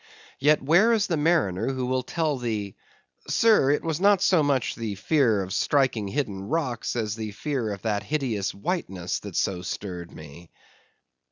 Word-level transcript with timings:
Yet 0.39 0.63
where 0.63 0.93
is 0.93 1.05
the 1.05 1.15
mariner 1.15 1.71
who 1.71 1.85
will 1.85 2.01
tell 2.01 2.37
thee, 2.39 2.75
"Sir, 3.29 3.69
it 3.69 3.83
was 3.83 4.01
not 4.01 4.19
so 4.23 4.41
much 4.41 4.73
the 4.73 4.95
fear 4.95 5.43
of 5.43 5.53
striking 5.53 6.07
hidden 6.07 6.41
rocks, 6.47 6.95
as 6.95 7.13
the 7.15 7.29
fear 7.33 7.71
of 7.71 7.83
that 7.83 8.01
hideous 8.01 8.51
whiteness 8.51 9.19
that 9.19 9.35
so 9.35 9.61
stirred 9.61 10.11
me?" 10.11 10.49